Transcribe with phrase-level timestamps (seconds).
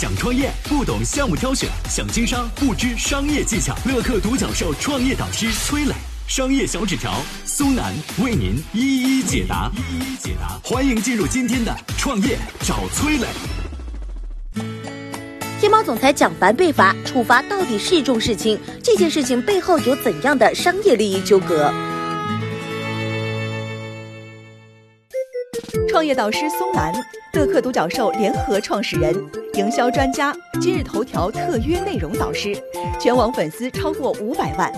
[0.00, 3.76] 想创业不懂项目挑选，想经商不知商业技巧。
[3.84, 5.92] 乐客独角兽创业导师崔磊，
[6.26, 7.92] 商业小纸条苏南
[8.24, 9.70] 为您一一解答。
[9.76, 13.26] 一一解答，欢迎进入今天的创业找崔磊。
[15.60, 18.58] 天猫总裁蒋凡被罚处罚到底是一重事情？
[18.82, 21.70] 这件事情背后有怎样的商业利益纠葛？
[26.00, 26.90] 创业导师松南，
[27.34, 29.14] 乐客独角兽联合创始人，
[29.52, 32.56] 营销专家，今日头条特约内容导师，
[32.98, 34.72] 全网粉丝超过五百万。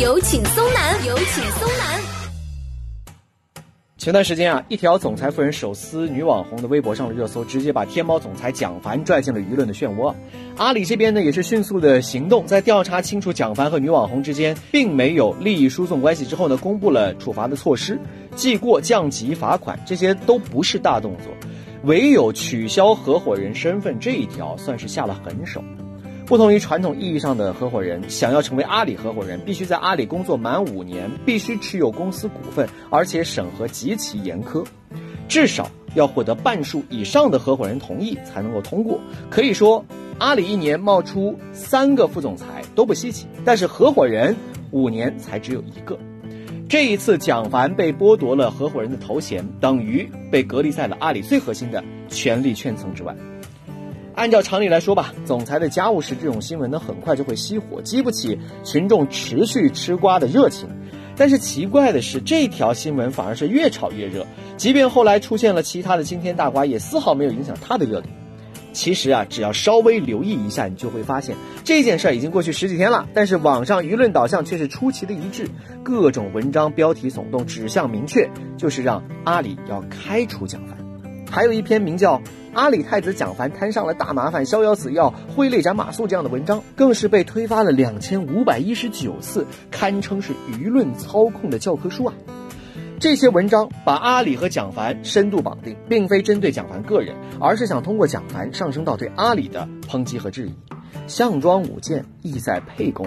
[0.00, 2.05] 有请松南，有请松南。
[4.06, 10.14] 前段时间啊，一条总裁夫人手撕女网红的微博上了热搜，直接把天猫总裁蒋凡拽进了舆论的漩涡。
[10.56, 17.98] 阿里这边呢，也是迅速的行动，在调查清楚蒋凡和女网红之间并没有利益输送关系之后呢，公布了处罚的措施。
[18.36, 21.32] 记过、降级、罚款，这些都不是大动作，
[21.82, 25.60] 唯有取消合伙人身份这一条算是下了狠手。
[26.26, 34.64] 不同于传统意义上的合伙人，想要成为阿里合伙人，必须在阿里工作满五年，必须持有公司股份，而且审核极其严苛，
[35.28, 38.98] 至少要获得半数以上的合伙人同意才能够通过。
[39.30, 39.84] 可以说，
[40.18, 44.34] 阿里一年冒出三个副总裁都不稀奇，但是合伙人
[44.72, 45.96] 五年才只有一个。
[46.68, 53.14] 这一次，蒋凡被剥夺了合伙人的头衔，等于被隔离在了阿里最核心的权力圈层之外。
[54.16, 60.68] 按照常理来说吧，总裁的家务事这种新闻呢，很快就会熄火，激不起群众持续吃瓜的热情。
[61.18, 68.08] 但是奇怪的是，这条新闻反而是越炒越热，即便后来出现了其他的惊天大瓜，也丝毫没有影响他的热度。
[68.72, 75.48] 其实啊，只要稍微留意一下，你就会发现这件事儿已经过去十几天了，但是网上舆论导向却是出奇的一致，
[75.82, 80.85] 各种文章标题耸动，指向明确，就是让阿里要开除蒋凡。
[81.30, 82.18] 还有一篇名叫
[82.54, 92.14] 《阿里太子蒋凡摊上了大麻烦，逍遥死要挥泪斩马谡》这样的文章，更是被推发了两千五百一十九次，堪称是舆论操控的教科书啊。
[92.98, 100.54] 这些文章把阿里和蒋凡深度绑定，并非针对蒋凡个人，而是想通过蒋凡上升到对阿里的抨击和质疑。
[101.06, 103.06] 项庄舞剑，意在沛公，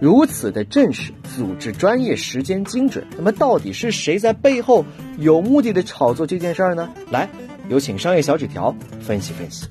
[0.00, 4.84] 如此的阵势、组织专业、时间精准，那么到底是谁在背后
[5.18, 6.88] 有目的的炒作这件事儿呢？
[7.10, 7.28] 来，
[7.68, 9.66] 有请商业小纸条分析分析。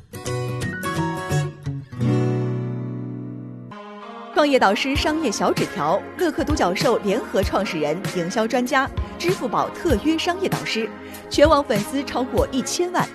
[4.33, 10.89] 创业导师商业小纸条，乐客独角兽联合创始人，营销专家，支付宝特约商业导师，
[11.29, 13.07] 全网粉丝超过一千万。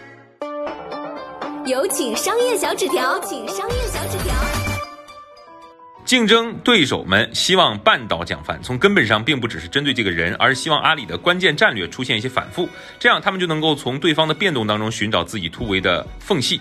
[1.67, 4.50] 有请商业小纸条，请商业小纸条。
[6.11, 16.61] 竞争对手们希望半岛蒋凡，从根本上并不只是针对这个人，而是希望阿里的关键战略出现一些反复，这样他们就能够从对方的变动当中寻找自己突围的缝隙。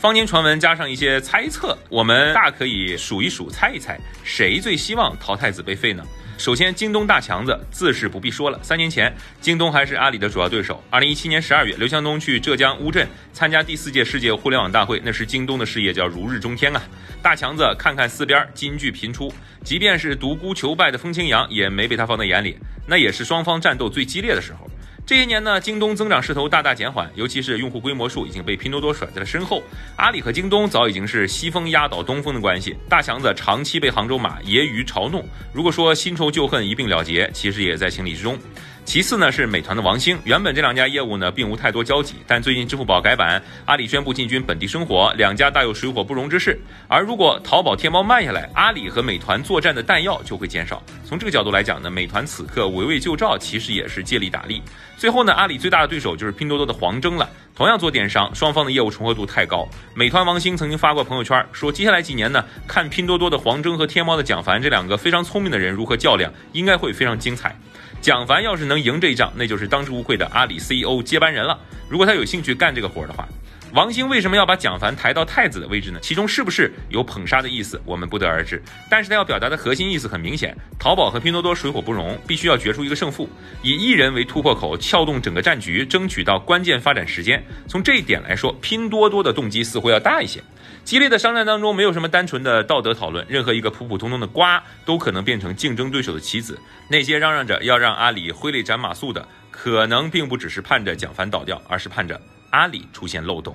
[0.00, 6.02] 坊间传闻加上一些猜测，我们大可以数一数、猜一猜，谁最希望淘汰子被废呢？
[6.38, 8.56] 首先，京东大强子自是不必说了。
[8.62, 10.80] 三年前，京东还是阿里的主要对手。
[10.88, 16.80] 二零一七年十二月，刘强东去浙江乌镇参加第四届世界互联网大会，那时京东的事业叫如日中天啊！
[17.20, 19.34] 大强子看看四边，金句频出，
[19.64, 22.56] 即便是独孤求败的风清扬也没被他放在眼里，
[22.86, 24.70] 那也是双方战斗最激烈的时候。
[25.08, 29.62] 这些年呢，京东增长势头大大减缓，尤其是用户规模数已经被拼多多甩在了身后。
[29.96, 35.26] 阿里和京东早已经是西风压倒东风的关系，大强子长期被杭州马揶揄嘲弄。
[35.50, 38.38] 如果说新仇旧恨一并了结，其实也在情理之中。
[38.88, 46.58] 其次呢是美团的王兴，原本这两家业务呢并无太多交集，但最近支付宝改版，阿里宣布进军本地生活，两家大有水火不容之势。
[46.88, 50.82] 而如果淘宝、天猫慢下来，阿里和美团作战的弹药就会减少。
[51.04, 54.62] 从这个角度来讲呢，美团此刻围魏救赵，其实也是借力打力。
[54.96, 59.68] 最后呢，阿里最大的对手就是拼多多的黄峥了，同样做电商，双方的业务重合度太高。
[59.92, 67.54] 美团王兴曾经发过朋友圈说，接下来几年呢，看拼多多的黄峥和天猫的蒋凡这两个非常聪明的人如何较量，应该会非常精彩。
[68.00, 71.58] 蒋凡要是能赢这一仗，那就是当之无愧的阿里 CEO 接班人了。
[71.88, 73.26] 如果他有兴趣干这个活的话，
[73.74, 75.98] 王兴为什么要把蒋凡抬到太子的位置呢？
[76.00, 78.62] 其中是不是有捧杀的意思，我们不得而知。
[78.88, 83.28] 但是他要表达的核心意思很明显：淘宝和拼多多水火不容，必须要决出一个胜负，
[83.62, 87.44] 以一人为突破口，撬动整个战局，争取到关键发展时间。
[87.68, 90.42] 从这一点来说，拼多多的动机似乎要大一些。
[90.82, 96.58] 激烈的商战当中，没有什么单纯的道德讨论，任何一个普普通通的瓜都可能变成竞争对手的棋子。
[96.88, 102.18] 那些嚷嚷着要让阿里挥泪斩马谡的，可能并不只是盼着蒋凡倒掉，而是盼着
[102.50, 103.54] 阿里出现漏洞。